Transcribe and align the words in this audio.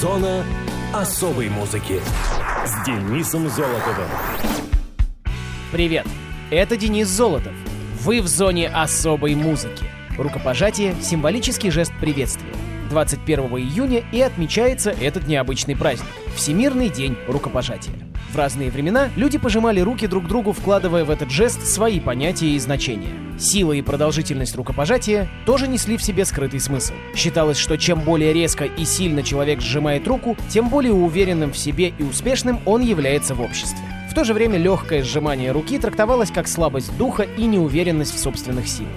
Зона 0.00 0.46
особой 0.94 1.50
музыки 1.50 2.00
с 2.64 2.86
Денисом 2.86 3.50
Золотовым. 3.50 4.08
Привет, 5.72 6.06
это 6.50 6.78
Денис 6.78 7.06
Золотов. 7.06 7.52
Вы 8.00 8.22
в 8.22 8.26
зоне 8.26 8.70
особой 8.70 9.34
музыки. 9.34 9.84
Рукопожатие– 10.16 10.94
символический 11.02 11.70
жест 11.70 11.92
приветствия. 12.00 12.54
21 12.88 13.40
июня 13.58 14.02
и 14.10 14.22
отмечается 14.22 14.90
этот 14.90 15.26
необычный 15.26 15.76
праздник– 15.76 16.08
Всемирный 16.34 16.88
день 16.88 17.18
рукопожатия. 17.28 18.09
В 18.32 18.36
разные 18.36 18.70
времена 18.70 19.10
люди 19.16 19.38
пожимали 19.38 19.80
руки 19.80 20.06
друг 20.06 20.28
другу, 20.28 20.52
вкладывая 20.52 21.04
в 21.04 21.10
этот 21.10 21.30
жест 21.30 21.66
свои 21.66 21.98
понятия 21.98 22.50
и 22.50 22.58
значения. 22.60 23.10
Сила 23.40 23.72
и 23.72 23.82
продолжительность 23.82 24.54
рукопожатия 24.54 25.28
тоже 25.46 25.66
несли 25.66 25.96
в 25.96 26.02
себе 26.02 26.24
скрытый 26.24 26.60
смысл. 26.60 26.92
Считалось, 27.16 27.58
что 27.58 27.76
чем 27.76 28.00
более 28.00 28.32
резко 28.32 28.66
и 28.66 28.84
сильно 28.84 29.24
человек 29.24 29.60
сжимает 29.60 30.06
руку, 30.06 30.36
тем 30.48 30.68
более 30.68 30.92
уверенным 30.92 31.52
в 31.52 31.58
себе 31.58 31.92
и 31.98 32.02
успешным 32.04 32.60
он 32.66 32.82
является 32.82 33.34
в 33.34 33.40
обществе. 33.40 33.80
В 34.08 34.14
то 34.14 34.22
же 34.22 34.32
время 34.32 34.58
легкое 34.58 35.02
сжимание 35.02 35.50
руки 35.50 35.78
трактовалось 35.78 36.30
как 36.30 36.46
слабость 36.46 36.96
духа 36.96 37.24
и 37.24 37.46
неуверенность 37.46 38.14
в 38.14 38.18
собственных 38.18 38.68
силах. 38.68 38.90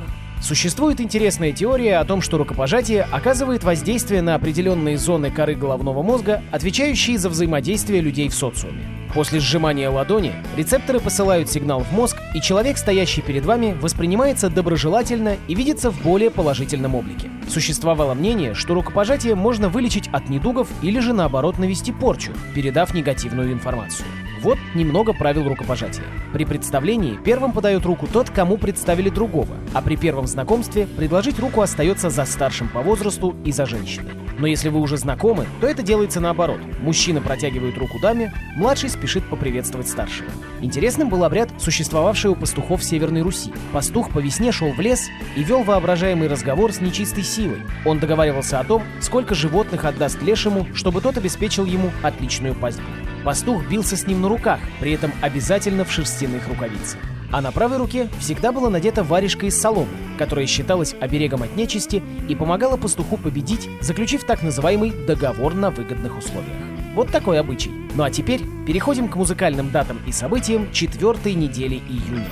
Существует 0.44 1.00
интересная 1.00 1.54
теория 1.54 2.00
о 2.00 2.06
том, 2.06 2.22
что 2.22 2.38
рукопожатие 2.38 3.04
оказывает 3.04 3.64
воздействие 3.64 4.22
на 4.22 4.36
определенные 4.36 4.98
зоны 4.98 5.32
коры 5.32 5.56
головного 5.56 6.04
мозга, 6.04 6.42
отвечающие 6.52 7.18
за 7.18 7.30
взаимодействие 7.30 8.02
людей 8.02 8.28
в 8.28 8.36
социуме. 8.36 8.84
После 9.14 9.40
сжимания 9.40 9.90
ладони 9.90 10.34
рецепторы 10.58 11.00
посылают 11.00 11.50
сигнал 11.50 11.80
в 11.80 11.94
мозг, 11.94 12.18
и 12.36 12.42
человек, 12.42 12.78
стоящий 12.78 13.22
перед 13.22 13.46
вами, 13.46 13.78
воспринимается 13.80 14.50
доброжелательно 14.50 15.38
и 15.48 15.56
видится 15.56 15.92
в 15.92 16.02
более 16.02 16.30
положительном 16.30 16.96
облике. 16.96 17.30
Существовало 17.48 18.14
мнение, 18.14 18.54
что 18.54 18.74
рукопожатие 18.74 19.36
можно 19.36 19.70
вылечить 19.70 20.10
от 20.10 20.28
недугов 20.28 20.68
или 20.82 21.00
же 21.00 21.14
наоборот 21.14 21.58
навести 21.58 21.94
порчу, 21.94 22.34
передав 22.54 22.94
негативную 22.94 23.54
информацию. 23.54 24.08
Вот 24.44 24.60
немного 24.76 25.14
правил 25.14 25.48
рукопожатия. 25.48 26.04
При 26.34 26.44
представлении 26.44 27.18
первым 27.24 27.54
подает 27.54 27.86
руку 27.86 28.08
тот, 28.12 28.30
кому 28.30 28.58
представили 28.58 29.10
другого, 29.10 29.56
а 29.74 29.82
при 29.82 29.96
первом 29.96 30.28
знакомстве 30.28 30.86
предложить 30.86 31.40
руку 31.40 31.62
остается 31.62 32.10
за 32.10 32.26
старшим 32.26 32.68
по 32.68 32.82
возрасту 32.82 33.36
и 33.46 33.54
за 33.54 33.66
женщиной. 33.66 34.12
Но 34.38 34.48
если 34.48 34.68
вы 34.68 34.82
уже 34.82 34.98
знакомы, 34.98 35.46
то 35.62 35.68
это 35.68 35.82
делается 35.82 36.20
наоборот. 36.20 36.60
Мужчина 36.82 37.22
протягивает 37.22 37.78
руку 37.78 38.00
даме, 38.02 38.34
младший 38.56 38.90
спешит 38.90 39.24
поприветствовать 39.30 39.88
старшего. 39.88 40.30
Интересным 40.60 41.08
был 41.08 41.24
обряд, 41.24 41.50
существовавший 41.60 42.32
у 42.32 42.36
пастухов 42.36 42.84
Северной 42.84 43.22
Руси. 43.22 43.54
Пастух 43.72 44.10
по 44.10 44.20
весне 44.20 44.52
шел 44.52 44.74
в 44.74 44.80
лес 44.82 45.10
и 45.38 45.44
вел 45.44 45.64
воображаемый 45.64 46.28
разговор 46.28 46.74
с 46.74 46.82
нечистой 46.82 47.24
силой. 47.24 47.62
Он 47.86 48.00
договаривался 48.00 48.60
о 48.60 48.66
том, 48.66 48.84
сколько 49.00 49.36
животных 49.36 49.86
отдаст 49.86 50.22
лешему, 50.22 50.68
чтобы 50.74 51.00
тот 51.00 51.18
обеспечил 51.18 51.66
ему 51.66 51.92
отличную 52.02 52.56
пастьбу. 52.56 52.88
Пастух 53.24 53.66
бился 53.70 53.96
с 53.96 54.06
ним 54.06 54.22
на 54.22 54.28
руках, 54.34 54.60
при 54.80 54.92
этом 54.92 55.12
обязательно 55.22 55.86
в 55.86 55.92
шерстяных 55.92 56.48
рукавицах. 56.48 57.00
А 57.32 57.42
на 57.42 57.52
правой 57.52 57.78
руке 57.78 58.10
всегда 58.20 58.52
была 58.52 58.70
надета 58.70 59.04
варежка 59.04 59.46
из 59.46 59.60
соломы, 59.60 59.90
которая 60.18 60.46
считалась 60.46 60.96
оберегом 61.00 61.44
от 61.44 61.56
нечисти 61.56 62.04
и 62.30 62.36
помогала 62.36 62.78
пастуху 62.78 63.18
победить, 63.18 63.70
заключив 63.82 64.24
так 64.24 64.44
называемый 64.44 64.92
договор 64.92 65.54
на 65.56 65.72
выгодных 65.72 66.18
условиях. 66.18 66.56
Вот 66.94 67.10
такой 67.10 67.40
обычай. 67.40 67.72
Ну 67.96 68.04
а 68.04 68.12
теперь 68.12 68.42
переходим 68.68 69.08
к 69.08 69.16
музыкальным 69.16 69.72
датам 69.72 70.00
и 70.06 70.12
событиям 70.12 70.72
четвертой 70.72 71.34
недели 71.34 71.82
июня. 71.90 72.28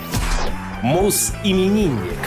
Мус-именинник. 0.83 2.19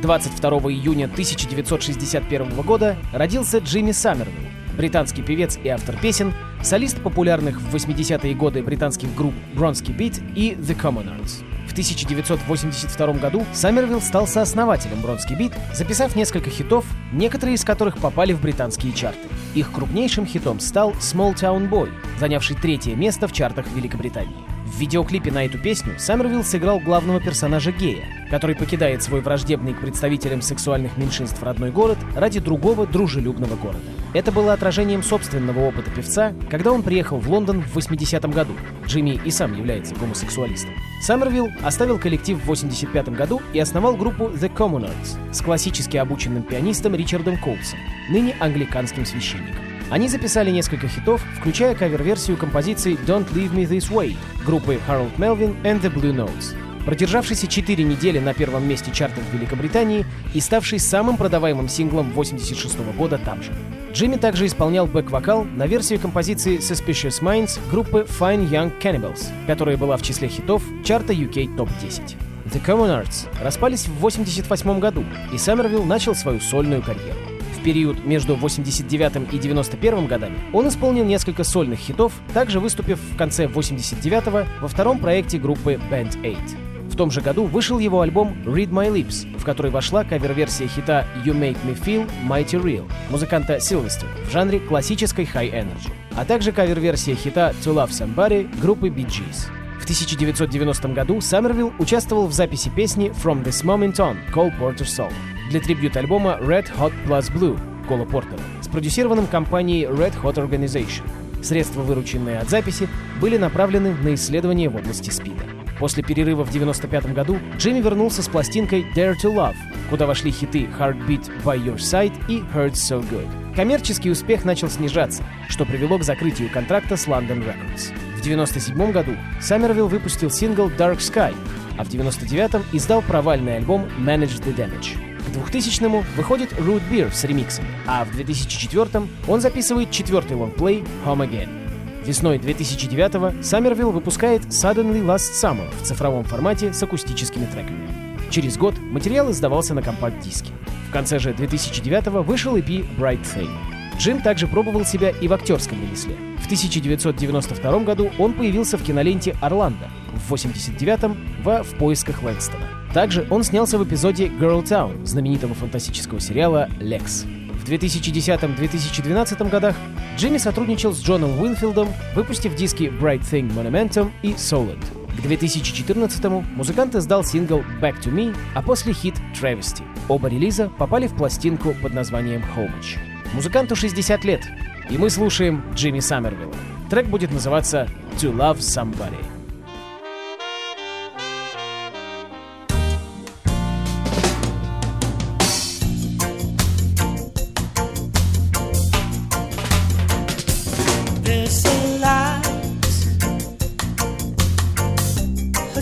22 0.00 0.50
июня 0.72 1.04
1961 1.04 2.62
года 2.62 2.96
родился 3.12 3.58
Джимми 3.58 3.92
Саммервилл, 3.92 4.48
британский 4.76 5.22
певец 5.22 5.58
и 5.62 5.68
автор 5.68 5.96
песен, 5.96 6.32
солист 6.62 7.00
популярных 7.00 7.60
в 7.60 7.74
80-е 7.74 8.34
годы 8.34 8.62
британских 8.62 9.14
групп 9.14 9.34
Bronski 9.54 9.96
Beat 9.96 10.20
и 10.34 10.52
The 10.52 10.76
Commoners. 10.80 11.44
В 11.66 11.72
1982 11.72 13.12
году 13.14 13.44
Саммервилл 13.52 14.00
стал 14.00 14.26
сооснователем 14.26 14.98
Bronski 14.98 15.36
Beat, 15.38 15.52
записав 15.74 16.16
несколько 16.16 16.48
хитов, 16.48 16.84
некоторые 17.12 17.56
из 17.56 17.64
которых 17.64 17.98
попали 17.98 18.32
в 18.32 18.40
британские 18.40 18.92
чарты. 18.92 19.28
Их 19.54 19.72
крупнейшим 19.72 20.26
хитом 20.26 20.60
стал 20.60 20.92
Small 20.92 21.34
Town 21.34 21.68
Boy, 21.68 21.90
занявший 22.18 22.56
третье 22.56 22.94
место 22.94 23.26
в 23.28 23.32
чартах 23.32 23.66
Великобритании. 23.74 24.36
В 24.66 24.78
видеоклипе 24.78 25.30
на 25.30 25.44
эту 25.44 25.58
песню 25.58 25.94
Саммервилл 25.98 26.44
сыграл 26.44 26.80
главного 26.80 27.20
персонажа 27.20 27.72
гея, 27.72 28.04
который 28.30 28.56
покидает 28.56 29.02
свой 29.02 29.20
враждебный 29.20 29.74
к 29.74 29.80
представителям 29.80 30.42
сексуальных 30.42 30.96
меньшинств 30.96 31.42
родной 31.42 31.70
город 31.70 31.98
ради 32.14 32.40
другого 32.40 32.86
дружелюбного 32.86 33.56
города. 33.56 33.84
Это 34.16 34.32
было 34.32 34.54
отражением 34.54 35.02
собственного 35.02 35.60
опыта 35.60 35.90
певца, 35.90 36.32
когда 36.48 36.72
он 36.72 36.82
приехал 36.82 37.18
в 37.18 37.30
Лондон 37.30 37.60
в 37.60 37.76
80-м 37.76 38.30
году. 38.30 38.54
Джимми 38.86 39.20
и 39.22 39.30
сам 39.30 39.54
является 39.54 39.94
гомосексуалистом. 39.94 40.70
Саммервилл 41.02 41.50
оставил 41.62 41.98
коллектив 41.98 42.38
в 42.38 42.46
85 42.46 43.10
году 43.10 43.42
и 43.52 43.60
основал 43.60 43.94
группу 43.94 44.28
The 44.28 44.50
Commoners 44.50 45.34
с 45.34 45.42
классически 45.42 45.98
обученным 45.98 46.44
пианистом 46.44 46.94
Ричардом 46.94 47.36
Коулсом, 47.36 47.78
ныне 48.08 48.34
англиканским 48.40 49.04
священником. 49.04 49.62
Они 49.90 50.08
записали 50.08 50.50
несколько 50.50 50.88
хитов, 50.88 51.22
включая 51.38 51.74
кавер-версию 51.74 52.38
композиции 52.38 52.96
«Don't 53.06 53.30
Leave 53.34 53.52
Me 53.52 53.68
This 53.68 53.92
Way» 53.92 54.16
группы 54.46 54.80
Harold 54.88 55.14
Melvin 55.18 55.54
and 55.62 55.82
the 55.82 55.92
Blue 55.92 56.14
Notes, 56.14 56.54
продержавшийся 56.86 57.48
4 57.48 57.84
недели 57.84 58.18
на 58.18 58.32
первом 58.32 58.66
месте 58.66 58.90
чартов 58.92 59.22
в 59.24 59.34
Великобритании 59.34 60.06
и 60.32 60.40
ставший 60.40 60.78
самым 60.78 61.18
продаваемым 61.18 61.68
синглом 61.68 62.12
86 62.12 62.78
года 62.96 63.18
там 63.18 63.42
же. 63.42 63.52
Джимми 63.92 64.16
также 64.16 64.46
исполнял 64.46 64.86
бэк-вокал 64.86 65.44
на 65.44 65.66
версию 65.66 65.98
композиции 65.98 66.58
Suspicious 66.58 67.20
Minds 67.22 67.58
группы 67.70 68.06
Fine 68.08 68.48
Young 68.48 68.72
Cannibals, 68.80 69.26
которая 69.46 69.76
была 69.76 69.96
в 69.96 70.02
числе 70.02 70.28
хитов 70.28 70.62
чарта 70.84 71.12
UK 71.12 71.56
Top 71.56 71.68
10. 71.82 72.16
The 72.52 72.64
Common 72.64 73.02
Arts 73.02 73.26
распались 73.42 73.88
в 73.88 73.94
88 73.94 74.78
году, 74.78 75.04
и 75.32 75.38
Саммервилл 75.38 75.84
начал 75.84 76.14
свою 76.14 76.40
сольную 76.40 76.82
карьеру. 76.82 77.18
В 77.58 77.64
период 77.64 78.04
между 78.04 78.36
89 78.36 79.32
и 79.34 79.38
91 79.38 80.06
годами 80.06 80.36
он 80.52 80.68
исполнил 80.68 81.04
несколько 81.04 81.42
сольных 81.42 81.80
хитов, 81.80 82.12
также 82.32 82.60
выступив 82.60 83.00
в 83.00 83.16
конце 83.16 83.48
89 83.48 84.46
во 84.60 84.68
втором 84.68 85.00
проекте 85.00 85.38
группы 85.38 85.80
Band 85.90 86.16
8. 86.20 86.65
В 86.96 86.98
том 86.98 87.10
же 87.10 87.20
году 87.20 87.44
вышел 87.44 87.78
его 87.78 88.00
альбом 88.00 88.38
Read 88.46 88.70
My 88.70 88.90
Lips, 88.90 89.26
в 89.36 89.44
который 89.44 89.70
вошла 89.70 90.02
кавер-версия 90.02 90.66
хита 90.66 91.06
You 91.26 91.34
Make 91.38 91.58
Me 91.66 91.78
Feel 91.78 92.10
Mighty 92.26 92.58
Real 92.58 92.90
музыканта 93.10 93.60
Силвестер 93.60 94.08
в 94.26 94.32
жанре 94.32 94.60
классической 94.60 95.26
high 95.26 95.52
energy, 95.52 95.92
а 96.16 96.24
также 96.24 96.52
кавер-версия 96.52 97.14
хита 97.14 97.52
To 97.62 97.74
Love 97.74 97.90
Somebody 97.90 98.48
группы 98.62 98.88
Bee 98.88 99.04
Gees. 99.04 99.50
В 99.78 99.82
1990 99.84 100.88
году 100.88 101.20
Саммервилл 101.20 101.74
участвовал 101.78 102.28
в 102.28 102.32
записи 102.32 102.70
песни 102.74 103.12
From 103.22 103.44
This 103.44 103.62
Moment 103.62 103.96
On 103.96 104.16
Cole 104.34 104.58
Porter 104.58 104.86
Song 104.86 105.12
для 105.50 105.60
трибют-альбома 105.60 106.38
Red 106.40 106.74
Hot 106.78 106.94
Plus 107.06 107.30
Blue 107.30 107.60
Кола 107.86 108.06
Портера, 108.06 108.40
спродюсированным 108.62 109.26
компанией 109.26 109.84
Red 109.84 110.14
Hot 110.22 110.36
Organization. 110.36 111.02
Средства, 111.42 111.82
вырученные 111.82 112.38
от 112.38 112.48
записи, 112.48 112.88
были 113.20 113.36
направлены 113.36 113.94
на 114.02 114.14
исследования 114.14 114.70
в 114.70 114.76
области 114.76 115.10
СПИДа. 115.10 115.55
После 115.78 116.02
перерыва 116.02 116.44
в 116.44 116.48
1995 116.48 117.14
году 117.14 117.38
Джимми 117.58 117.80
вернулся 117.80 118.22
с 118.22 118.28
пластинкой 118.28 118.86
Dare 118.94 119.14
to 119.22 119.32
Love, 119.34 119.56
куда 119.90 120.06
вошли 120.06 120.30
хиты 120.30 120.68
Heartbeat 120.78 121.42
By 121.44 121.62
Your 121.62 121.76
Side 121.76 122.14
и 122.28 122.40
Hurts 122.54 122.74
So 122.74 123.04
Good. 123.08 123.54
Коммерческий 123.54 124.10
успех 124.10 124.44
начал 124.44 124.68
снижаться, 124.68 125.22
что 125.48 125.64
привело 125.64 125.98
к 125.98 126.02
закрытию 126.02 126.50
контракта 126.50 126.96
с 126.96 127.06
London 127.06 127.44
Records. 127.44 127.92
В 128.16 128.20
1997 128.26 128.92
году 128.92 129.12
Саммервилл 129.40 129.88
выпустил 129.88 130.30
сингл 130.30 130.68
Dark 130.68 130.98
Sky, 130.98 131.34
а 131.78 131.84
в 131.84 131.88
1999 131.88 132.74
издал 132.74 133.02
провальный 133.02 133.56
альбом 133.56 133.86
Manage 133.98 134.42
the 134.42 134.54
Damage. 134.56 134.96
К 135.26 135.50
2000-му 135.50 136.04
выходит 136.16 136.52
Root 136.52 136.82
Beer 136.90 137.12
с 137.12 137.24
ремиксами, 137.24 137.68
а 137.86 138.04
в 138.04 138.12
2004 138.12 139.06
он 139.28 139.40
записывает 139.40 139.90
четвертый 139.90 140.36
лонгплей 140.36 140.82
Home 141.04 141.28
Again. 141.28 141.65
Весной 142.06 142.38
2009-го 142.38 143.42
Саммервилл 143.42 143.90
выпускает 143.90 144.42
Suddenly 144.42 145.04
Last 145.04 145.32
Summer 145.34 145.68
в 145.76 145.82
цифровом 145.82 146.22
формате 146.22 146.72
с 146.72 146.80
акустическими 146.80 147.46
треками. 147.46 147.88
Через 148.30 148.56
год 148.56 148.78
материал 148.78 149.28
издавался 149.32 149.74
на 149.74 149.82
компакт-диске. 149.82 150.52
В 150.88 150.92
конце 150.92 151.18
же 151.18 151.32
2009-го 151.32 152.22
вышел 152.22 152.56
EP 152.56 152.86
Bright 152.96 153.22
Thing. 153.22 153.50
Джим 153.98 154.22
также 154.22 154.46
пробовал 154.46 154.84
себя 154.84 155.10
и 155.10 155.26
в 155.26 155.32
актерском 155.32 155.82
ремесле. 155.82 156.14
В 156.38 156.44
1992 156.44 157.78
году 157.80 158.12
он 158.18 158.34
появился 158.34 158.78
в 158.78 158.84
киноленте 158.84 159.34
«Орландо», 159.40 159.88
в 160.28 160.32
1989-м 160.32 161.16
в 161.42 161.62
«В 161.64 161.74
поисках 161.76 162.22
Лэнстона». 162.22 162.68
Также 162.94 163.26
он 163.30 163.42
снялся 163.42 163.78
в 163.78 163.84
эпизоде 163.84 164.26
«Girl 164.26 164.62
Town» 164.62 165.04
знаменитого 165.04 165.54
фантастического 165.54 166.20
сериала 166.20 166.68
«Лекс». 166.78 167.26
В 167.66 167.68
2010-2012 167.68 169.50
годах 169.50 169.74
Джимми 170.16 170.38
сотрудничал 170.38 170.92
с 170.92 171.02
Джоном 171.02 171.40
Уинфилдом, 171.40 171.88
выпустив 172.14 172.54
диски 172.54 172.84
Bright 172.84 173.22
Thing 173.22 173.52
Monumentum 173.52 174.12
и 174.22 174.34
Solid. 174.34 174.78
К 175.16 175.26
2014-му 175.26 176.42
музыкант 176.54 176.94
издал 176.94 177.24
сингл 177.24 177.64
Back 177.80 178.00
to 178.00 178.12
Me, 178.12 178.36
а 178.54 178.62
после 178.62 178.92
хит 178.92 179.16
Travesty. 179.34 179.82
Оба 180.08 180.28
релиза 180.28 180.68
попали 180.78 181.08
в 181.08 181.16
пластинку 181.16 181.74
под 181.82 181.92
названием 181.92 182.44
Homage. 182.56 182.98
Музыканту 183.34 183.74
60 183.74 184.24
лет, 184.24 184.44
И 184.88 184.96
мы 184.96 185.10
слушаем 185.10 185.64
Джимми 185.74 185.98
Саммервилла. 185.98 186.54
Трек 186.88 187.08
будет 187.08 187.32
называться 187.32 187.88
«To 188.18 188.32
Love 188.32 188.58
Somebody». 188.58 189.35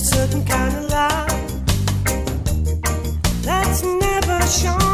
certain 0.04 0.44
kind 0.44 0.76
of 0.76 0.90
love 0.90 1.28
that's 3.42 3.82
never 3.82 4.46
shown. 4.46 4.93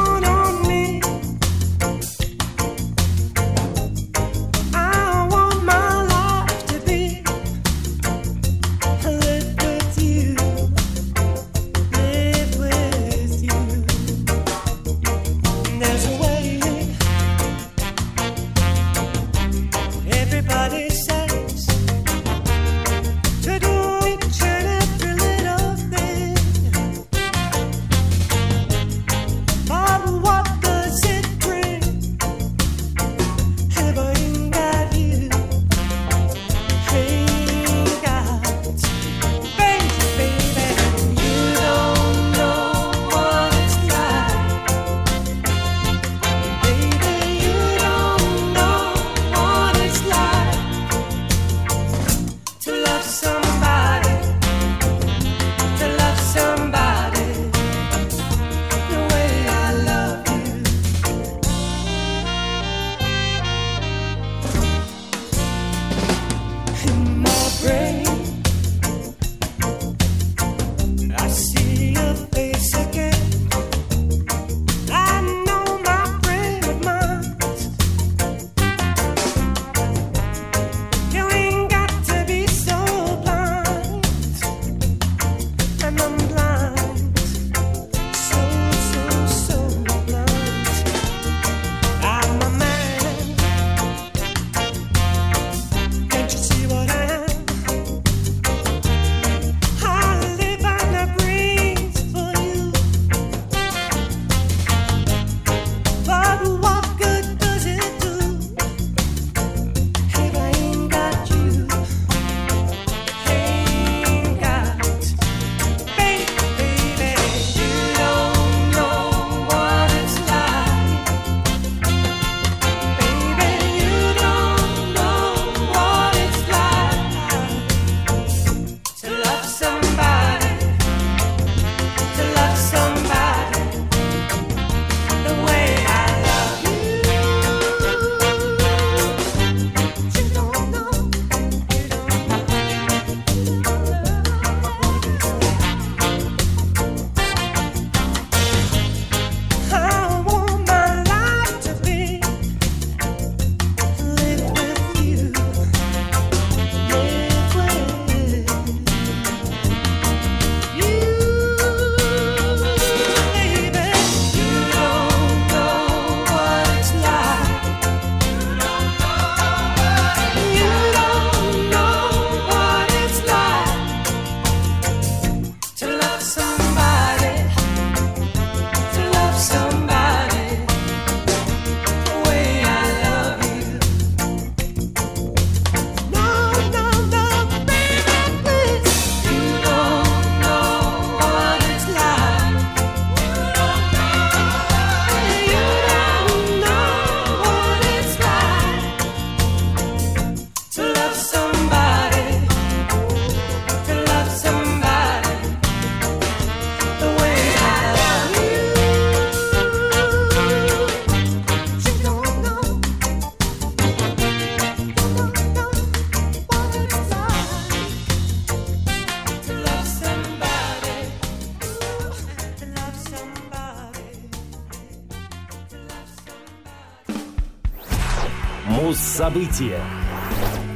События. 228.94 229.80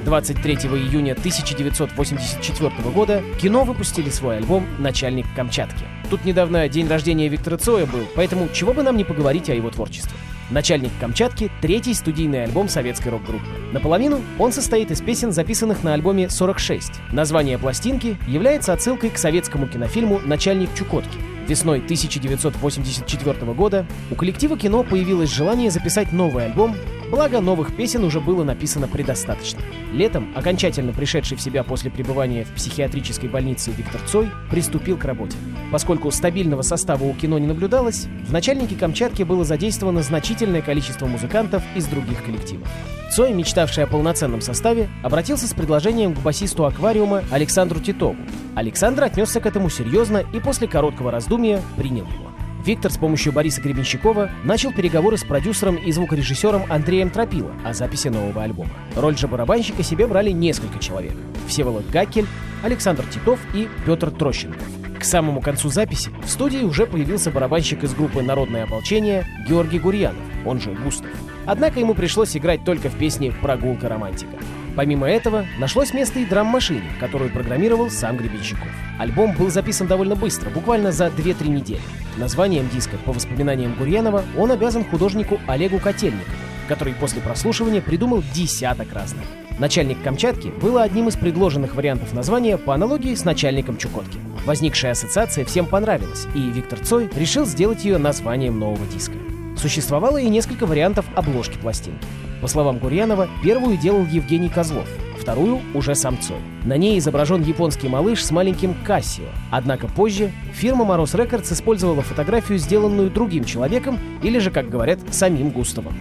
23 0.05 0.55
июня 0.55 1.13
1984 1.13 2.73
года 2.93 3.23
кино 3.41 3.63
выпустили 3.65 4.11
свой 4.11 4.39
альбом 4.39 4.67
«Начальник 4.79 5.27
Камчатки». 5.37 5.85
Тут 6.11 6.25
недавно 6.25 6.69
день 6.69 6.89
рождения 6.89 7.29
Виктора 7.29 7.57
Цоя 7.57 7.87
был, 7.87 8.01
поэтому 8.17 8.49
чего 8.53 8.75
бы 8.75 8.83
нам 8.83 8.97
не 8.97 9.05
поговорить 9.05 9.49
о 9.49 9.55
его 9.55 9.71
творчестве. 9.71 10.13
«Начальник 10.51 10.91
Камчатки»— 11.01 11.51
третий 11.63 11.95
студийный 11.95 12.45
альбом 12.45 12.69
советской 12.69 13.11
рок-группы. 13.11 13.47
Наполовину 13.73 14.21
он 14.39 14.53
состоит 14.53 14.91
из 14.91 15.01
песен, 15.01 15.31
записанных 15.31 15.85
на 15.85 15.95
альбоме 15.95 16.25
«46». 16.25 16.95
Название 17.13 17.59
пластинки 17.59 18.17
является 18.27 18.73
отсылкой 18.73 19.11
к 19.11 19.19
советскому 19.19 19.69
кинофильму 19.69 20.21
«Начальник 20.25 20.75
Чукотки», 20.75 21.19
Весной 21.47 21.79
1984 21.79 23.53
года 23.53 23.87
у 24.11 24.15
коллектива 24.15 24.57
кино 24.57 24.83
появилось 24.83 25.31
желание 25.31 25.71
записать 25.71 26.13
новый 26.13 26.47
альбом 26.47 26.75
Благо, 27.15 27.41
новых 27.41 27.77
песен 27.77 28.03
уже 28.03 28.19
было 28.19 28.43
написано 28.43 28.89
предостаточно. 28.89 29.61
Летом, 29.93 30.33
окончательно 30.35 30.93
пришедший 30.93 31.37
в 31.37 31.41
себя 31.41 31.63
после 31.63 31.89
пребывания 31.89 32.43
в 32.43 32.53
психиатрической 32.55 33.29
больнице 33.29 33.71
Виктор 33.71 34.01
Цой 34.01 34.33
приступил 34.51 34.99
к 34.99 35.05
работе. 35.05 35.37
Поскольку 35.71 36.11
стабильного 36.11 36.63
состава 36.63 37.05
у 37.05 37.15
кино 37.15 37.39
не 37.39 37.47
наблюдалось, 37.47 38.07
в 38.27 38.33
начальнике 38.33 38.75
Камчатки 38.75 39.23
было 39.23 39.45
задействовано 39.45 40.03
значительное 40.03 40.61
количество 40.61 41.07
музыкантов 41.07 41.63
из 41.77 41.87
других 41.87 42.21
коллективов. 42.25 42.67
Цой, 43.13 43.33
мечтавший 43.33 43.85
о 43.85 43.87
полноценном 43.87 44.41
составе, 44.41 44.89
обратился 45.05 45.47
с 45.47 45.55
предложением 45.55 46.17
к 46.17 46.19
басисту 46.19 46.67
«Аквариума» 46.67 47.23
Александру 47.31 47.79
Титову. 47.79 48.17
Александр 48.57 49.05
отнесся 49.05 49.41
к 49.41 49.47
этому 49.47 49.71
серьезно 49.71 50.25
и 50.35 50.41
после 50.41 50.67
короткого 50.67 51.13
раздумья 51.13 51.63
принял 51.77 52.07
его. 52.07 52.34
Виктор 52.65 52.91
с 52.91 52.97
помощью 52.97 53.31
Бориса 53.33 53.61
Гребенщикова 53.61 54.31
начал 54.43 54.73
переговоры 54.73 55.19
с 55.19 55.23
продюсером 55.23 55.77
и 55.77 55.93
звукорежиссером 55.93 56.63
Андреем 56.71 57.11
Тропило 57.11 57.53
о 57.63 57.75
записи 57.75 58.09
нового 58.09 58.43
альбома. 58.43 58.71
Роль 58.97 59.19
же 59.19 59.29
барабанщика 59.29 59.83
себе 59.83 60.07
брали 60.07 60.31
несколько 60.31 60.79
человек. 60.79 61.13
Всеволод 61.47 61.87
Гакель, 61.91 62.27
Александр 62.63 63.05
Титов 63.05 63.39
и 63.53 63.69
Петр 63.85 64.11
Трощенков. 64.11 64.67
К 64.99 65.05
самому 65.05 65.43
концу 65.43 65.69
записи 65.69 66.11
в 66.25 66.31
студии 66.31 66.63
уже 66.63 66.87
появился 66.87 67.31
барабанщик 67.31 67.85
из 67.85 67.93
группы 67.93 68.23
«Народное 68.23 68.65
ополчение» 68.65 69.27
Георгий 69.47 69.79
Гурьянов, 69.79 70.23
он 70.47 70.59
же 70.59 70.71
Густав. 70.71 71.11
Однако 71.45 71.81
ему 71.81 71.93
пришлось 71.93 72.35
играть 72.35 72.65
только 72.65 72.89
в 72.89 72.97
песне 72.97 73.31
«Прогулка 73.43 73.91
романтика». 73.91 74.39
Помимо 74.77 75.09
этого, 75.09 75.47
нашлось 75.59 75.95
место 75.95 76.19
и 76.19 76.25
драм-машине, 76.25 76.91
которую 76.99 77.31
программировал 77.31 77.91
сам 77.91 78.17
Гребенщиков. 78.17 78.67
Альбом 78.99 79.33
был 79.37 79.51
записан 79.51 79.87
довольно 79.87 80.17
быстро, 80.17 80.51
буквально 80.51 80.91
за 80.91 81.07
2-3 81.07 81.49
недели. 81.49 81.81
Названием 82.17 82.69
диска, 82.69 82.97
по 83.05 83.13
воспоминаниям 83.13 83.75
Гурьянова, 83.75 84.25
он 84.37 84.51
обязан 84.51 84.85
художнику 84.85 85.41
Олегу 85.47 85.79
Котельникову, 85.79 86.37
который 86.69 86.95
после 86.95 87.21
прослушивания 87.21 87.81
придумал 87.81 88.23
десяток 88.35 88.93
разных. 88.93 89.25
Начальник 89.59 90.03
Камчатки 90.03 90.49
было 90.49 90.83
одним 90.83 91.09
из 91.09 91.15
предложенных 91.15 91.77
вариантов 91.77 92.13
названия 92.13 92.59
по 92.59 92.75
аналогии 92.75 93.15
с 93.15 93.25
начальником 93.25 93.77
Чукотки. 93.77 94.19
Возникшая 94.45 94.93
ассоциация 94.93 95.45
всем 95.45 95.67
понравилась, 95.67 96.27
и 96.35 96.41
Виктор 96.41 96.81
Цой 96.81 97.09
решил 97.15 97.47
сделать 97.47 97.85
ее 97.85 97.99
названием 97.99 98.59
нового 98.59 98.85
диска. 98.87 99.15
Существовало 99.57 100.19
и 100.19 100.29
несколько 100.29 100.67
вариантов 100.67 101.07
обложки 101.15 101.57
пластинки. 101.59 102.05
По 102.41 102.49
словам 102.49 102.79
Гурьянова, 102.79 103.29
первую 103.43 103.77
делал 103.77 104.05
Евгений 104.07 104.49
Козлов, 104.49 104.89
вторую— 105.19 105.61
уже 105.75 105.95
сам 105.95 106.19
Цой. 106.21 106.37
На 106.65 106.77
ней 106.77 106.99
изображен 106.99 107.43
японский 107.43 107.89
малыш 107.89 108.25
с 108.25 108.31
маленьким 108.31 108.75
Кассио. 108.85 109.25
Однако 109.51 109.89
позже 109.89 110.33
фирма 110.53 110.85
Мороз 110.85 111.15
Рекордс 111.15 111.53
использовала 111.53 112.03
фотографию, 112.03 112.59
сделанную 112.59 113.11
другим 113.11 113.45
человеком, 113.45 113.99
или 114.23 114.39
же, 114.39 114.51
как 114.51 114.69
говорят, 114.69 115.01
самим 115.11 115.51
Густавом. 115.51 115.95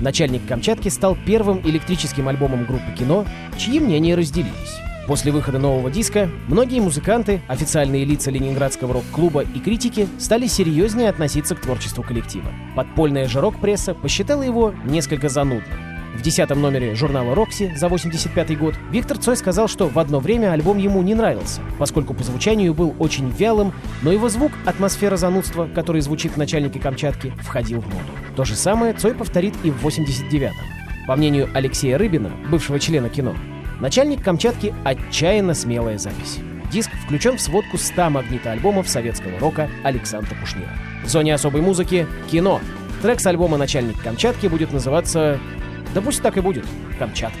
Начальник 0.00 0.46
Камчатки 0.46 0.88
стал 0.88 1.16
первым 1.26 1.60
электрическим 1.64 2.28
альбомом 2.28 2.64
группы 2.64 2.92
кино, 2.98 3.26
чьи 3.58 3.78
мнения 3.78 4.14
разделились. 4.14 4.89
После 5.10 5.32
выхода 5.32 5.58
нового 5.58 5.90
диска 5.90 6.30
многие 6.46 6.78
музыканты, 6.78 7.42
официальные 7.48 8.04
лица 8.04 8.30
ленинградского 8.30 8.94
рок-клуба 8.94 9.40
и 9.40 9.58
критики 9.58 10.06
стали 10.20 10.46
серьезнее 10.46 11.08
относиться 11.08 11.56
к 11.56 11.60
творчеству 11.60 12.04
коллектива. 12.04 12.46
Подпольная 12.76 13.26
же 13.26 13.40
рок-пресса 13.40 13.92
посчитала 13.92 14.42
его 14.42 14.72
несколько 14.84 15.28
занудным. 15.28 15.80
В 16.14 16.22
десятом 16.22 16.60
номере 16.60 16.94
журнала 16.94 17.34
«Рокси» 17.34 17.74
за 17.76 17.88
85 17.88 18.56
год 18.56 18.76
Виктор 18.92 19.18
Цой 19.18 19.36
сказал, 19.36 19.66
что 19.66 19.88
в 19.88 19.98
одно 19.98 20.20
время 20.20 20.52
альбом 20.52 20.78
ему 20.78 21.02
не 21.02 21.16
нравился, 21.16 21.60
поскольку 21.76 22.14
по 22.14 22.22
звучанию 22.22 22.72
был 22.72 22.94
очень 23.00 23.30
вялым, 23.30 23.72
но 24.02 24.12
его 24.12 24.28
звук, 24.28 24.52
атмосфера 24.64 25.16
занудства, 25.16 25.68
который 25.74 26.02
звучит 26.02 26.34
в 26.34 26.36
начальнике 26.36 26.78
Камчатки, 26.78 27.32
входил 27.40 27.80
в 27.80 27.86
моду. 27.86 28.12
То 28.36 28.44
же 28.44 28.54
самое 28.54 28.92
Цой 28.92 29.14
повторит 29.14 29.56
и 29.64 29.72
в 29.72 29.84
89-м. 29.84 30.54
По 31.08 31.16
мнению 31.16 31.50
Алексея 31.52 31.98
Рыбина, 31.98 32.30
бывшего 32.48 32.78
члена 32.78 33.08
кино, 33.08 33.34
начальник 33.80 34.22
Камчатки— 34.22 34.74
отчаянно 34.84 35.54
смелая 35.54 35.98
запись. 35.98 36.38
Диск 36.70 36.90
включен 37.04 37.36
в 37.36 37.40
сводку 37.40 37.78
100 37.78 38.10
магнитоальбомов 38.10 38.88
советского 38.88 39.38
рока 39.38 39.68
Александра 39.82 40.34
Пушнира. 40.36 40.70
В 41.04 41.08
зоне 41.08 41.34
особой 41.34 41.62
музыки— 41.62 42.06
кино. 42.30 42.60
Трек 43.02 43.20
с 43.20 43.26
альбома 43.26 43.56
«Начальник 43.56 44.00
Камчатки» 44.02 44.46
будет 44.46 44.72
называться 44.72 45.40
да 45.94 46.00
пусть 46.00 46.22
так 46.22 46.36
и 46.36 46.40
будет. 46.40 46.64
Камчатка. 46.98 47.38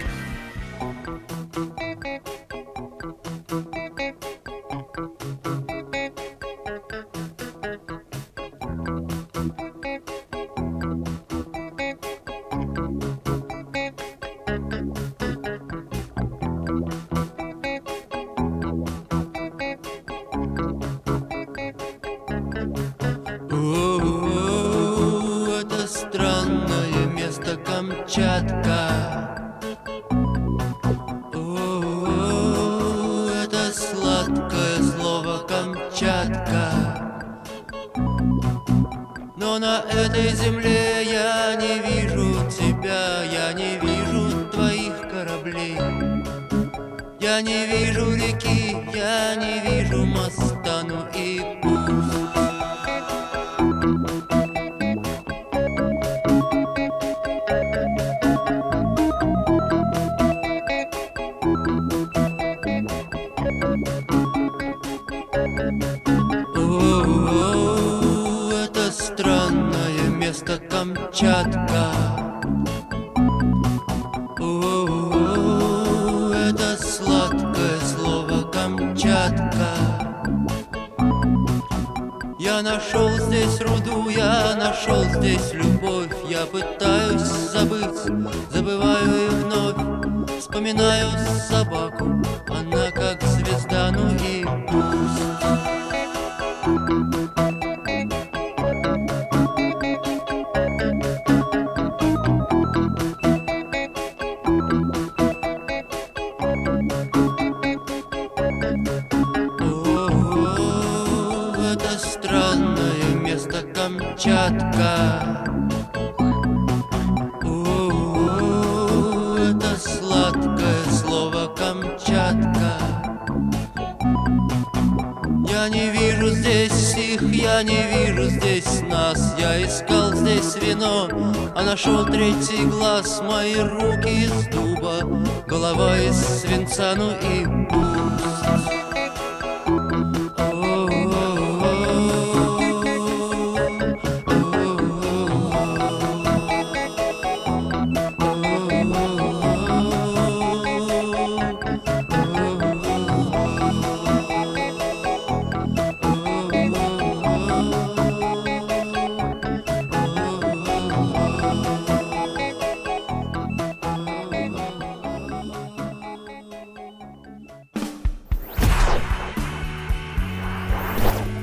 А 131.54 131.62
нашел 131.62 132.04
третий 132.06 132.64
глаз. 132.66 133.20
Мои 133.22 133.54
руки 133.54 134.24
из 134.24 134.46
дуба, 134.48 135.00
голова 135.46 135.98
из 135.98 136.16
свинца, 136.16 136.94
ну 136.96 137.10
и 137.10 137.44
пусть. 137.68 138.19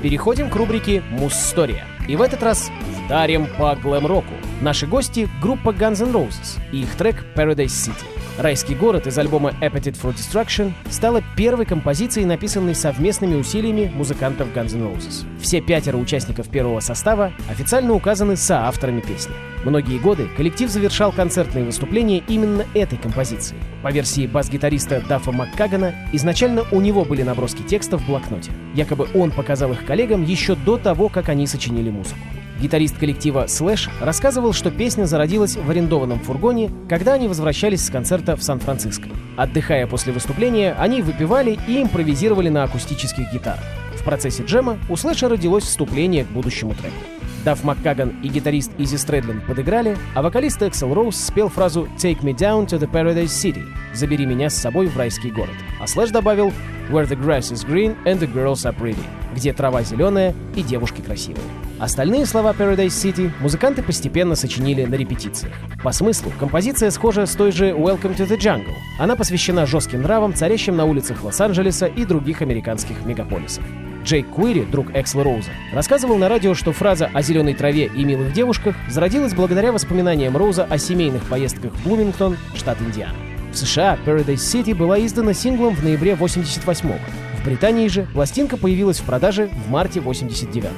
Переходим 0.08 0.48
к 0.48 0.56
рубрике 0.56 1.02
«Мусстория». 1.10 1.84
И 2.08 2.16
в 2.16 2.22
этот 2.22 2.42
раз 2.42 2.70
вдарим 3.04 3.46
по 3.58 3.76
глэм-року. 3.76 4.32
Наши 4.62 4.86
гости— 4.86 5.28
группа 5.42 5.68
Guns 5.68 6.02
N' 6.02 6.12
Roses 6.12 6.58
и 6.72 6.80
их 6.80 6.94
трек 6.94 7.26
«Paradise 7.36 7.66
City». 7.66 8.06
«Райский 8.38 8.74
город» 8.74 9.06
из 9.06 9.18
альбома 9.18 9.50
Appetite 9.60 10.00
for 10.00 10.14
Destruction 10.14 10.72
стала 10.88 11.22
первой 11.36 11.66
композицией, 11.66 12.24
написанной 12.24 12.74
совместными 12.74 13.34
усилиями 13.34 13.92
музыкантов 13.94 14.48
Guns 14.54 14.74
N' 14.74 14.82
Roses. 14.82 15.26
Все 15.42 15.60
пятеро 15.60 15.98
участников 15.98 16.48
первого 16.48 16.80
состава 16.80 17.34
официально 17.50 17.92
указаны 17.92 18.36
соавторами 18.36 19.02
песни. 19.02 19.34
Многие 19.64 19.98
годы 19.98 20.28
коллектив 20.36 20.70
завершал 20.70 21.12
концертные 21.12 21.64
выступления 21.64 22.22
именно 22.28 22.64
этой 22.74 22.98
композицией. 22.98 23.60
По 23.82 23.90
версии 23.90 24.26
бас-гитариста 24.26 25.02
Даффа 25.08 25.32
Маккагана, 25.32 25.94
изначально 26.12 26.64
у 26.70 26.80
него 26.80 27.04
были 27.04 27.22
наброски 27.22 27.62
текста 27.62 27.98
в 27.98 28.06
блокноте. 28.06 28.52
Якобы 28.74 29.08
он 29.14 29.30
показал 29.30 29.72
их 29.72 29.84
коллегам 29.84 30.24
еще 30.24 30.54
до 30.54 30.78
того, 30.78 31.08
как 31.08 31.28
они 31.28 31.46
сочинили 31.46 31.90
музыку. 31.90 32.20
Гитарист 32.60 32.98
коллектива 32.98 33.44
Slash 33.44 33.88
рассказывал, 34.00 34.52
что 34.52 34.70
песня 34.70 35.04
зародилась 35.04 35.56
в 35.56 35.70
арендованном 35.70 36.18
фургоне, 36.18 36.70
когда 36.88 37.14
они 37.14 37.28
возвращались 37.28 37.86
с 37.86 37.90
концерта 37.90 38.34
в 38.36 38.42
Сан-Франциско. 38.42 39.08
Отдыхая 39.36 39.86
после 39.86 40.12
выступления, 40.12 40.74
они 40.76 41.00
выпивали 41.02 41.56
и 41.68 41.80
импровизировали 41.80 42.48
на 42.48 42.64
акустических 42.64 43.32
гитарах. 43.32 43.62
В 43.94 44.02
процессе 44.02 44.42
джема 44.42 44.78
у 44.88 44.96
Слэша 44.96 45.28
родилось 45.28 45.64
вступление 45.64 46.24
к 46.24 46.28
будущему 46.28 46.74
треку. 46.74 46.96
Дафф 47.44 47.62
Маккаган 47.64 48.16
и 48.22 48.28
гитарист 48.28 48.72
Изи 48.78 48.96
Стрэдлин 48.96 49.40
подыграли, 49.46 49.96
а 50.14 50.22
вокалист 50.22 50.62
Эксл 50.62 50.92
Роуз 50.92 51.16
спел 51.16 51.48
фразу 51.48 51.88
«Take 51.96 52.20
me 52.22 52.34
down 52.34 52.66
to 52.66 52.78
the 52.78 52.90
Paradise 52.90 53.26
City»— 53.26 53.62
«Забери 53.94 54.26
меня 54.26 54.50
с 54.50 54.54
собой 54.54 54.86
в 54.86 54.96
райский 54.96 55.30
город». 55.30 55.54
А 55.80 55.86
Слэш 55.86 56.10
добавил 56.10 56.52
«Where 56.90 57.08
the 57.08 57.18
grass 57.18 57.52
is 57.52 57.66
green 57.66 57.96
and 58.04 58.18
the 58.18 58.32
girls 58.32 58.64
are 58.64 58.76
pretty»— 58.76 59.04
«Где 59.34 59.52
трава 59.52 59.82
зеленая 59.82 60.34
и 60.56 60.62
девушки 60.62 61.00
красивые». 61.00 61.44
Остальные 61.78 62.26
слова 62.26 62.52
Paradise 62.58 62.88
City 62.88 63.30
музыканты 63.40 63.84
постепенно 63.84 64.34
сочинили 64.34 64.84
на 64.84 64.96
репетициях. 64.96 65.54
По 65.84 65.92
смыслу, 65.92 66.32
композиция 66.38 66.90
схожа 66.90 67.24
с 67.24 67.36
той 67.36 67.52
же 67.52 67.70
Welcome 67.70 68.16
to 68.16 68.28
the 68.28 68.36
Jungle. 68.36 68.74
Она 68.98 69.14
посвящена 69.14 69.64
жестким 69.64 70.02
нравам, 70.02 70.34
царящим 70.34 70.76
на 70.76 70.86
улицах 70.86 71.22
Лос-Анджелеса 71.22 71.86
и 71.86 72.04
других 72.04 72.42
американских 72.42 72.96
мегаполисов. 73.06 73.62
Джейк 74.04 74.28
Куири, 74.28 74.64
друг 74.64 74.94
Эксла 74.94 75.24
Роуза, 75.24 75.50
рассказывал 75.72 76.16
на 76.16 76.28
радио, 76.28 76.54
что 76.54 76.72
фраза 76.72 77.10
о 77.12 77.22
зеленой 77.22 77.54
траве 77.54 77.86
и 77.86 78.04
милых 78.04 78.32
девушках 78.32 78.76
зародилась 78.88 79.34
благодаря 79.34 79.72
воспоминаниям 79.72 80.36
Роуза 80.36 80.64
о 80.64 80.78
семейных 80.78 81.24
поездках 81.24 81.72
в 81.74 81.84
Блумингтон, 81.84 82.36
штат 82.54 82.80
Индиана. 82.80 83.16
В 83.52 83.56
США 83.56 83.98
Paradise 84.04 84.36
City 84.36 84.74
была 84.74 85.04
издана 85.04 85.32
синглом 85.32 85.74
в 85.74 85.82
ноябре 85.82 86.12
88-го. 86.12 86.94
В 87.40 87.44
Британии 87.44 87.88
же 87.88 88.06
пластинка 88.12 88.56
появилась 88.56 89.00
в 89.00 89.04
продаже 89.04 89.48
в 89.66 89.70
марте 89.70 90.00
89-го. 90.00 90.68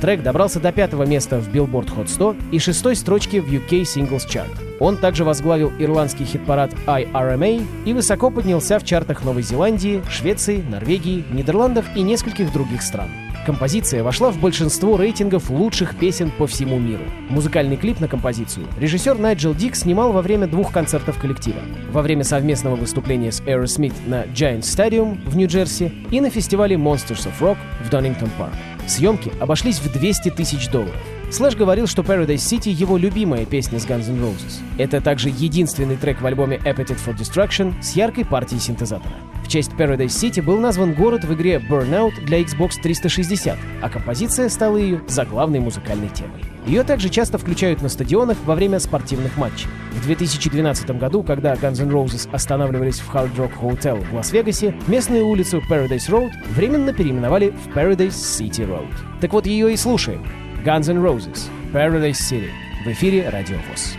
Трек 0.00 0.22
добрался 0.22 0.60
до 0.60 0.72
пятого 0.72 1.04
места 1.04 1.38
в 1.38 1.48
Billboard 1.48 1.94
Hot 1.96 2.08
100 2.08 2.36
и 2.52 2.58
шестой 2.58 2.96
строчки 2.96 3.38
в 3.38 3.52
UK 3.52 3.82
Singles 3.82 4.26
Chart. 4.26 4.69
Он 4.80 4.96
также 4.96 5.24
возглавил 5.24 5.72
ирландский 5.78 6.24
хит-парад 6.24 6.72
IRMA 6.86 7.64
и 7.84 7.92
высоко 7.92 8.30
поднялся 8.30 8.78
в 8.78 8.84
чартах 8.84 9.22
Новой 9.24 9.42
Зеландии, 9.42 10.02
Швеции, 10.10 10.64
Норвегии, 10.68 11.24
Нидерландов 11.30 11.84
и 11.94 12.02
нескольких 12.02 12.52
других 12.52 12.82
стран. 12.82 13.10
Композиция 13.46 14.02
вошла 14.02 14.30
в 14.30 14.38
большинство 14.38 14.96
рейтингов 14.96 15.50
лучших 15.50 15.96
песен 15.96 16.30
по 16.30 16.46
всему 16.46 16.78
миру. 16.78 17.02
Музыкальный 17.30 17.76
клип 17.76 18.00
на 18.00 18.08
композицию 18.08 18.66
режиссер 18.78 19.18
Найджел 19.18 19.54
Дик 19.54 19.76
снимал 19.76 20.12
во 20.12 20.20
время 20.20 20.46
двух 20.46 20.72
концертов 20.72 21.18
коллектива. 21.18 21.60
Во 21.90 22.02
время 22.02 22.24
совместного 22.24 22.76
выступления 22.76 23.32
с 23.32 23.40
Aerosmith 23.42 23.94
на 24.06 24.24
Giant 24.24 24.60
Stadium 24.60 25.18
в 25.28 25.36
Нью-Джерси 25.36 25.92
и 26.10 26.20
на 26.20 26.30
фестивале 26.30 26.76
Monsters 26.76 27.28
of 27.28 27.40
Rock 27.40 27.56
в 27.82 27.90
Park. 27.90 28.54
Съемки 28.86 29.32
обошлись 29.40 29.78
в 29.78 29.90
200 29.90 30.30
тысяч 30.30 30.68
долларов. 30.68 31.19
Слэш 31.30 31.54
говорил, 31.54 31.86
что 31.86 32.02
Paradise 32.02 32.36
City— 32.36 32.70
его 32.72 32.96
любимая 32.96 33.44
песня 33.44 33.78
с 33.78 33.86
Guns 33.86 34.10
N' 34.10 34.20
Roses. 34.20 34.60
Это 34.78 35.00
также 35.00 35.28
единственный 35.28 35.96
трек 35.96 36.20
в 36.20 36.26
альбоме 36.26 36.56
Appetite 36.64 36.98
for 37.06 37.16
Destruction 37.16 37.80
с 37.80 37.92
яркой 37.92 38.24
партией 38.24 38.60
синтезатора. 38.60 39.14
В 39.44 39.48
честь 39.48 39.70
Paradise 39.78 40.06
City 40.06 40.42
был 40.42 40.58
назван 40.58 40.92
город 40.92 41.24
в 41.24 41.32
игре 41.32 41.62
Burnout 41.70 42.20
для 42.24 42.40
Xbox 42.40 42.72
360, 42.82 43.56
а 43.80 43.88
композиция 43.88 44.48
стала 44.48 44.76
ее 44.76 45.02
заглавной 45.06 45.60
музыкальной 45.60 46.08
темой. 46.08 46.44
Ее 46.66 46.82
также 46.82 47.08
часто 47.08 47.38
включают 47.38 47.80
на 47.80 47.88
стадионах 47.88 48.36
во 48.44 48.56
время 48.56 48.80
спортивных 48.80 49.36
матчей. 49.36 49.68
В 49.92 50.02
2012 50.02 50.90
году, 50.98 51.22
когда 51.22 51.54
Guns 51.54 51.80
N' 51.80 51.90
Roses 51.90 52.28
останавливались 52.32 52.98
в 52.98 53.14
Hard 53.14 53.36
Rock 53.36 53.52
Hotel 53.60 54.04
в 54.10 54.14
Лас-Вегасе, 54.14 54.74
местную 54.88 55.24
улицу 55.24 55.62
Paradise 55.70 56.08
Road 56.08 56.32
временно 56.56 56.92
переименовали 56.92 57.50
в 57.50 57.68
Paradise 57.68 58.08
City 58.08 58.68
Road. 58.68 58.92
Так 59.20 59.32
вот 59.32 59.46
ее 59.46 59.72
и 59.72 59.76
слушаем. 59.76 60.26
Guns 60.63 60.89
N' 60.89 61.01
Roses, 61.01 61.49
Paradise 61.71 62.19
City. 62.19 62.49
В 62.85 62.87
эфире 62.87 63.29
Радио 63.29 63.57
ВОЗ. 63.69 63.98